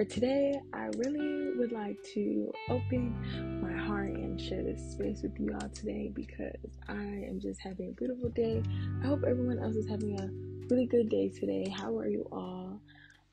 [0.00, 5.38] For today, I really would like to open my heart and share this space with
[5.38, 6.56] you all today because
[6.88, 8.62] I am just having a beautiful day.
[9.04, 10.30] I hope everyone else is having a
[10.70, 11.68] really good day today.
[11.68, 12.80] How are you all?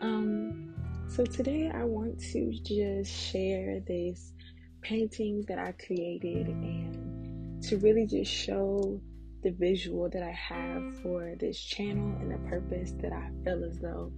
[0.01, 0.75] Um,
[1.07, 4.33] so today I want to just share this
[4.81, 8.99] painting that I created and to really just show
[9.41, 13.79] the visual that I have for this channel and the purpose that I feel as
[13.79, 14.11] though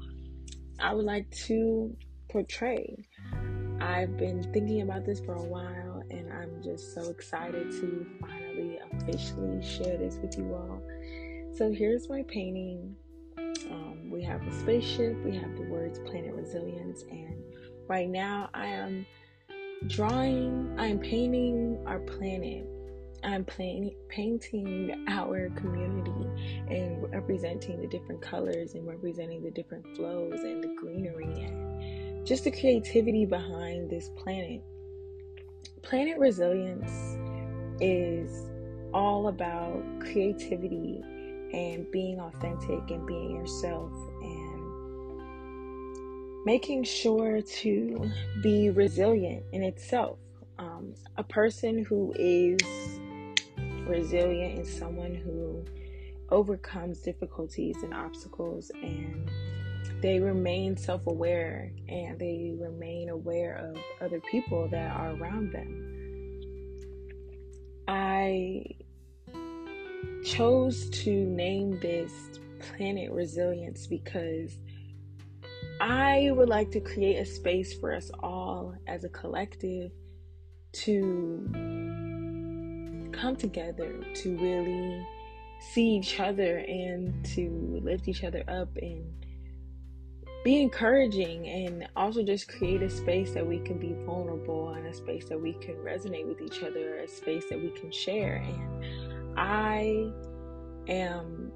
[0.80, 1.96] I would like to
[2.30, 2.96] portray.
[3.82, 8.80] I've been thinking about this for a while and I'm just so excited to finally
[8.92, 10.82] officially share this with you all.
[11.56, 12.96] So here's my painting.
[13.38, 17.36] Um, we have a spaceship, we have the words planet resilience, and
[17.88, 19.06] right now I am
[19.88, 22.68] drawing, I'm painting our planet.
[23.22, 30.40] I'm playing, painting our community and representing the different colors and representing the different flows
[30.40, 34.62] and the greenery and just the creativity behind this planet.
[35.82, 37.18] Planet resilience
[37.82, 38.46] is
[38.94, 41.02] all about creativity
[41.54, 44.50] and being authentic and being yourself and
[46.46, 48.10] making sure to
[48.42, 50.20] be resilient in itself.
[50.58, 52.60] Um, a person who is
[53.88, 55.66] resilient is someone who
[56.32, 59.30] overcomes difficulties and obstacles and
[60.02, 65.96] they remain self aware and they remain aware of other people that are around them.
[67.88, 68.66] I
[70.24, 72.14] chose to name this
[72.60, 74.58] planet resilience because
[75.82, 79.92] I would like to create a space for us all as a collective
[80.72, 81.50] to
[83.12, 85.06] come together to really
[85.72, 89.04] see each other and to lift each other up and
[90.44, 94.94] be encouraging and also just create a space that we can be vulnerable and a
[94.94, 98.36] space that we can resonate with each other, a space that we can share.
[98.36, 100.12] And I
[100.88, 101.52] am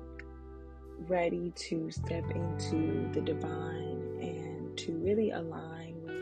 [1.07, 6.21] ready to step into the divine and to really align with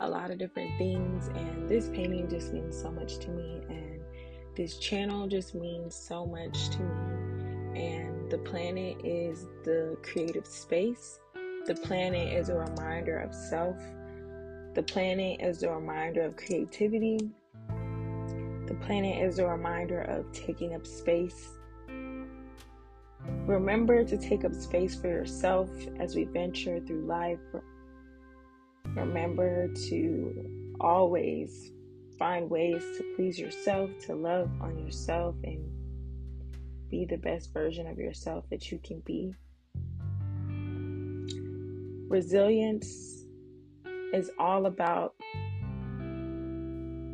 [0.00, 1.28] a lot of different things.
[1.28, 4.00] And this painting just means so much to me, and
[4.54, 7.80] this channel just means so much to me.
[7.80, 11.20] And the planet is the creative space
[11.66, 13.76] the planet is a reminder of self.
[14.74, 17.18] The planet is a reminder of creativity.
[17.68, 21.58] The planet is a reminder of taking up space.
[23.46, 25.68] Remember to take up space for yourself
[25.98, 27.40] as we venture through life.
[28.94, 31.72] Remember to always
[32.16, 35.68] find ways to please yourself, to love on yourself, and
[36.88, 39.34] be the best version of yourself that you can be.
[42.08, 43.24] Resilience
[44.12, 45.14] is all about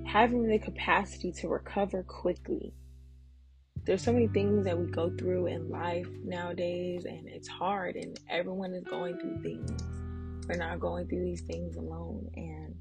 [0.07, 2.75] having the capacity to recover quickly.
[3.85, 8.21] There's so many things that we go through in life nowadays, and it's hard, and
[8.29, 9.83] everyone is going through things.
[10.47, 12.75] We're not going through these things alone, and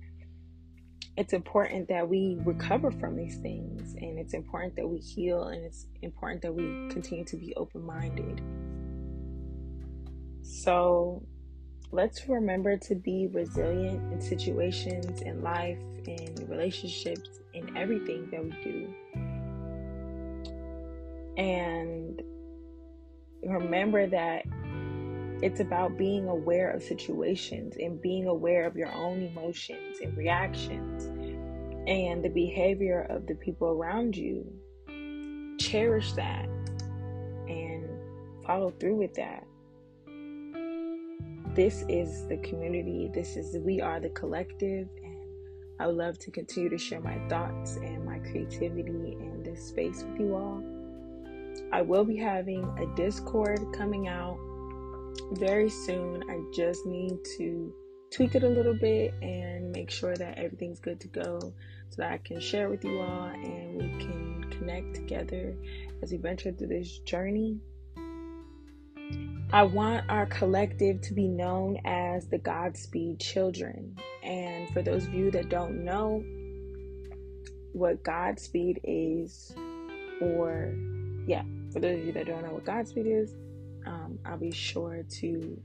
[1.16, 5.64] it's important that we recover from these things, and it's important that we heal, and
[5.64, 8.42] it's important that we continue to be open minded.
[10.44, 11.24] So,
[11.92, 18.52] let's remember to be resilient in situations, in life, in relationships, in everything that we
[18.64, 18.94] do.
[21.38, 22.22] And
[23.44, 24.44] remember that
[25.44, 31.06] it's about being aware of situations and being aware of your own emotions and reactions
[31.88, 34.46] and the behavior of the people around you.
[35.60, 36.48] Cherish that
[37.48, 37.90] and
[38.46, 39.46] follow through with that
[41.54, 43.10] this is the community.
[43.14, 45.18] This is we are the collective, and
[45.80, 50.04] I would love to continue to share my thoughts and my creativity in this space
[50.04, 50.64] with you all.
[51.74, 54.38] I will be having a Discord coming out
[55.34, 56.24] very soon.
[56.30, 57.74] I just need to
[58.12, 62.12] tweak it a little bit and make sure that everything's good to go so that
[62.12, 65.56] I can share with you all and we can connect together
[66.02, 67.60] as we venture through this journey
[69.54, 73.98] I want our collective to be known as the Godspeed children.
[74.24, 76.24] And for those of you that don't know
[77.74, 79.54] what Godspeed is,
[80.22, 80.74] or
[81.28, 81.44] yeah,
[81.74, 83.34] for those of you that don't know what Godspeed is,
[83.86, 85.62] um, I'll be sure to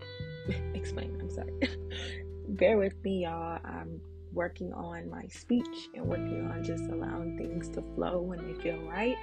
[0.75, 1.17] explain.
[1.21, 1.53] I'm sorry.
[2.49, 3.61] Bear with me, y'all.
[3.65, 4.01] I'm
[4.33, 8.79] working on my speech and working on just allowing things to flow when they feel
[8.83, 9.17] right.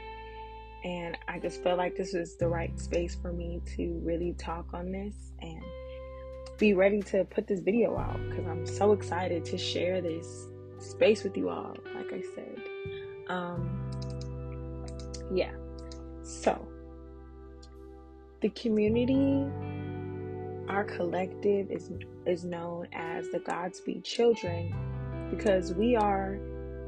[0.84, 4.74] And I just felt like this was the right space for me to really talk
[4.74, 5.32] on this.
[5.42, 5.64] And
[6.58, 10.48] be ready to put this video out because I'm so excited to share this
[10.80, 12.62] space with you all, like I said.
[13.28, 13.92] Um,
[15.34, 15.52] yeah.
[16.24, 16.66] So,
[18.42, 19.46] the community,
[20.70, 21.92] our collective is
[22.26, 24.74] is known as the Godspeed Children
[25.30, 26.40] because we are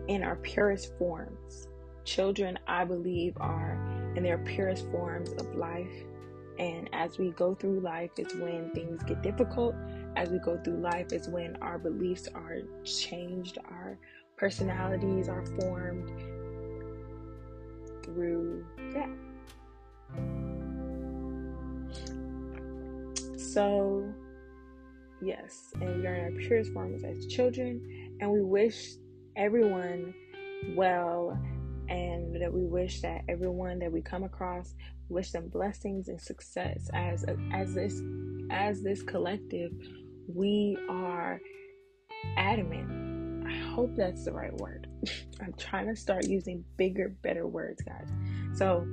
[0.08, 1.68] in our purest forms.
[2.06, 3.78] Children, I believe, are
[4.16, 5.92] in their purest forms of life.
[6.58, 9.76] And as we go through life, is when things get difficult.
[10.16, 13.98] As we go through life, is when our beliefs are changed, our
[14.38, 16.08] personalities are formed
[18.04, 19.10] through that.
[23.38, 24.08] So,
[25.22, 28.94] yes, and we are in our purest forms as children, and we wish
[29.36, 30.14] everyone
[30.76, 31.38] well
[31.90, 34.74] and that we wish that everyone that we come across
[35.10, 38.02] wish them blessings and success as as this
[38.52, 39.72] as this collective.
[40.28, 41.40] We are
[42.38, 43.48] adamant.
[43.48, 44.88] I hope that's the right word.
[45.42, 48.10] I'm trying to start using bigger better words guys.
[48.56, 48.86] So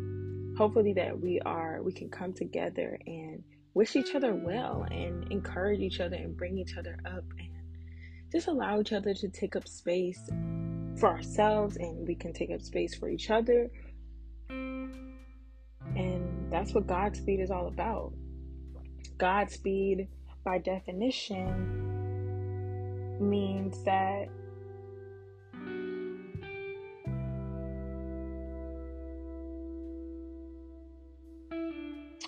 [0.56, 3.42] hopefully that we are we can come together and
[3.74, 7.48] wish each other well and encourage each other and bring each other up and
[8.30, 10.30] just allow each other to take up space
[10.98, 13.70] for ourselves and we can take up space for each other.
[14.48, 18.12] And that's what Godspeed is all about.
[19.18, 20.08] Godspeed,
[20.44, 21.78] by definition,
[23.20, 24.28] means that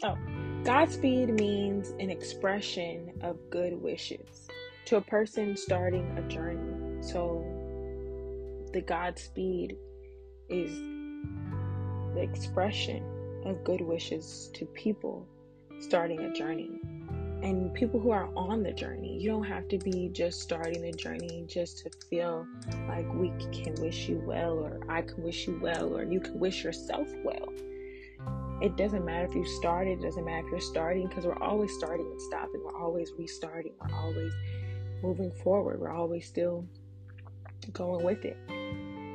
[0.02, 0.18] Oh,
[0.64, 4.48] Godspeed means an expression of good wishes
[4.84, 7.02] to a person starting a journey.
[7.02, 7.42] So
[8.74, 9.76] the Godspeed
[10.48, 10.76] is
[12.12, 13.04] the expression
[13.46, 15.28] of good wishes to people
[15.78, 16.80] starting a journey
[17.44, 19.16] and people who are on the journey.
[19.20, 22.48] You don't have to be just starting the journey just to feel
[22.88, 26.40] like we can wish you well, or I can wish you well, or you can
[26.40, 27.52] wish yourself well.
[28.60, 31.72] It doesn't matter if you started, it doesn't matter if you're starting, because we're always
[31.74, 34.32] starting and stopping, we're always restarting, we're always
[35.00, 36.66] moving forward, we're always still
[37.72, 38.36] going with it.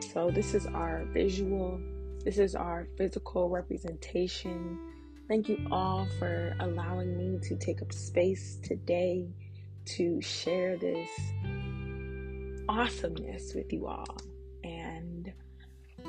[0.01, 1.79] So, this is our visual,
[2.23, 4.79] this is our physical representation.
[5.27, 9.27] Thank you all for allowing me to take up space today
[9.85, 11.09] to share this
[12.67, 14.17] awesomeness with you all.
[14.63, 15.31] And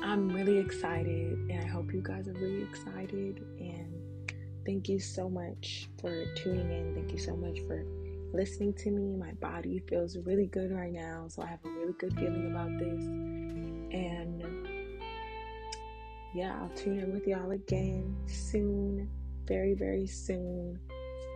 [0.01, 3.43] I'm really excited, and I hope you guys are really excited.
[3.59, 4.33] And
[4.65, 6.95] thank you so much for tuning in.
[6.95, 7.85] Thank you so much for
[8.33, 9.15] listening to me.
[9.15, 12.77] My body feels really good right now, so I have a really good feeling about
[12.79, 13.70] this.
[13.91, 14.43] And
[16.33, 19.09] yeah, I'll tune in with y'all again soon,
[19.45, 20.79] very, very soon.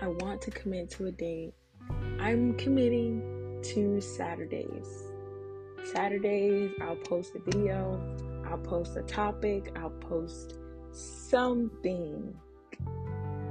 [0.02, 1.54] I want to commit to a date.
[2.20, 5.04] I'm committing to Saturdays.
[5.84, 8.02] Saturdays, I'll post a video,
[8.50, 10.56] I'll post a topic, I'll post
[10.92, 12.34] something.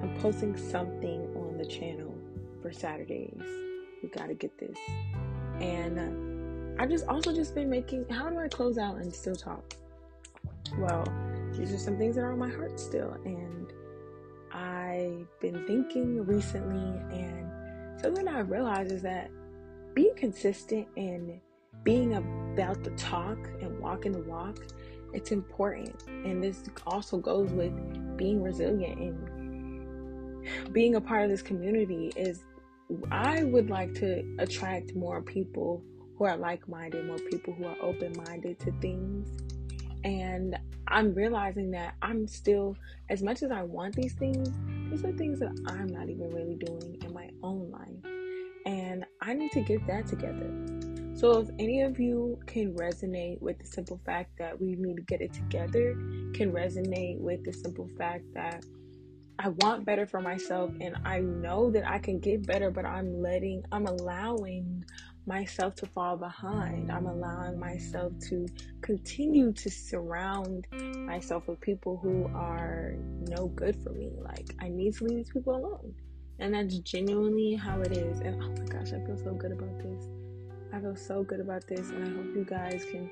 [0.03, 2.15] I'm posting something on the channel
[2.61, 3.41] for Saturdays.
[4.03, 4.77] We gotta get this.
[5.61, 5.99] And
[6.79, 9.75] I've just also just been making how do I close out and still talk?
[10.79, 11.05] Well,
[11.53, 13.73] these are some things that are on my heart still and
[14.53, 19.31] I've been thinking recently and something I realized is that
[19.95, 21.41] being consistent and
[21.85, 24.59] being about the talk and walking the walk,
[25.13, 26.03] it's important.
[26.09, 27.73] And this also goes with
[28.17, 32.45] being resilient and being a part of this community is
[33.11, 35.83] I would like to attract more people
[36.17, 39.29] who are like minded, more people who are open minded to things.
[40.05, 42.77] And I'm realizing that I'm still,
[43.09, 44.51] as much as I want these things,
[44.91, 48.13] these are things that I'm not even really doing in my own life.
[48.67, 50.51] And I need to get that together.
[51.17, 55.03] So, if any of you can resonate with the simple fact that we need to
[55.03, 55.95] get it together,
[56.35, 58.65] can resonate with the simple fact that
[59.39, 63.21] I want better for myself and I know that I can get better, but I'm
[63.21, 64.85] letting, I'm allowing
[65.27, 66.91] myself to fall behind.
[66.93, 68.47] I'm allowing myself to
[68.83, 70.67] continue to surround
[71.07, 72.95] myself with people who are
[73.29, 74.11] no good for me.
[74.21, 75.95] Like, I need to leave these people alone.
[76.39, 78.21] And that's genuinely how it is.
[78.21, 80.09] And oh my gosh, I feel so good about this.
[80.73, 81.91] I feel so good about this.
[81.91, 83.11] And I hope you guys can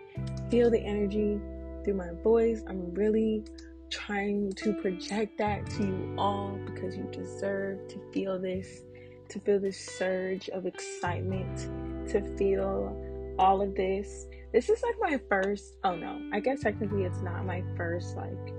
[0.50, 1.40] feel the energy
[1.84, 2.62] through my voice.
[2.68, 3.44] I'm really
[3.90, 8.82] trying to project that to you all because you deserve to feel this,
[9.28, 11.68] to feel this surge of excitement
[12.12, 12.96] to feel
[13.38, 14.26] all of this.
[14.52, 18.54] This is like my first, oh no, I guess technically it's not my first like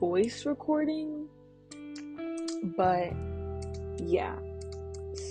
[0.00, 1.28] voice recording,
[2.76, 3.12] but
[3.98, 4.36] yeah,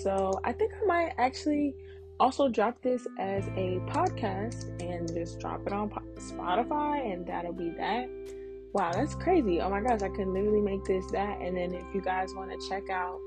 [0.04, 1.76] So I think I might actually
[2.20, 7.70] also drop this as a podcast and just drop it on Spotify, and that'll be
[7.72, 8.10] that.
[8.74, 9.62] Wow, that's crazy.
[9.62, 11.42] Oh my gosh, I can literally make this that.
[11.42, 13.20] And then if you guys want to check out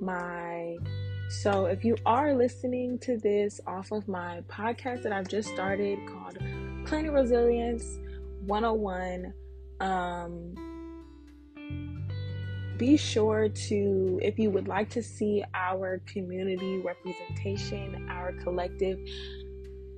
[0.00, 0.76] my
[1.30, 6.00] so if you are listening to this off of my podcast that I've just started
[6.08, 6.38] called
[6.86, 8.00] Planet Resilience
[8.46, 9.32] 101,
[9.78, 10.54] um,
[12.76, 18.98] be sure to, if you would like to see our community representation, our collective.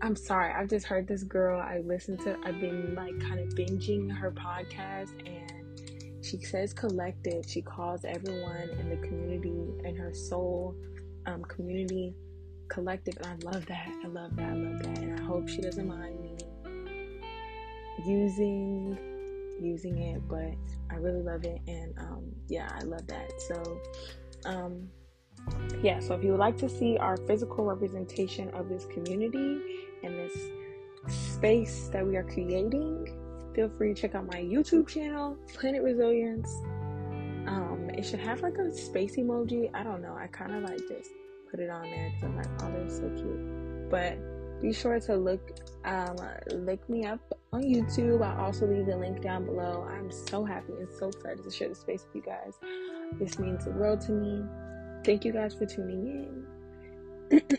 [0.02, 1.58] I'm sorry, I've just heard this girl.
[1.58, 7.46] I listened to, I've been like kind of binging her podcast, and she says collective.
[7.48, 10.76] She calls everyone in the community and her soul
[11.26, 12.14] um, community
[12.68, 13.88] collective, and I love that.
[14.04, 14.48] I love that.
[14.48, 16.36] I love that, and I hope she doesn't mind me
[18.06, 18.98] using
[19.60, 20.54] using it, but
[20.90, 23.30] I really love it, and um, yeah, I love that.
[23.40, 23.80] So,
[24.44, 24.88] um,
[25.82, 26.00] yeah.
[26.00, 29.60] So if you would like to see our physical representation of this community
[30.02, 30.36] and this
[31.08, 33.06] space that we are creating,
[33.54, 36.50] feel free to check out my YouTube channel, Planet Resilience.
[37.46, 39.70] Um, it should have like a space emoji.
[39.74, 40.14] I don't know.
[40.14, 41.10] I kind of like just
[41.50, 43.90] put it on there because I'm like, oh, they're so cute.
[43.90, 44.18] But
[44.60, 46.16] be sure to look um,
[46.52, 47.20] look me up
[47.52, 48.24] on YouTube.
[48.24, 49.86] I'll also leave the link down below.
[49.90, 52.54] I'm so happy and so excited to share the space with you guys.
[53.18, 54.44] This means the world to me.
[55.04, 56.44] Thank you guys for tuning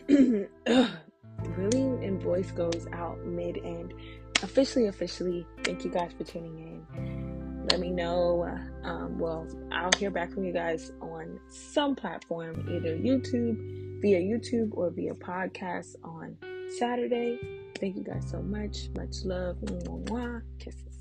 [0.08, 0.48] in.
[1.56, 3.92] really, and voice goes out mid and
[4.42, 5.46] officially, officially.
[5.62, 7.13] Thank you guys for tuning in.
[7.70, 8.46] Let me know.
[8.82, 14.70] Um, well, I'll hear back from you guys on some platform, either YouTube, via YouTube,
[14.72, 16.36] or via podcast on
[16.78, 17.38] Saturday.
[17.80, 18.88] Thank you guys so much.
[18.96, 19.56] Much love.
[19.56, 20.42] Mwah, mwah.
[20.58, 20.93] Kisses.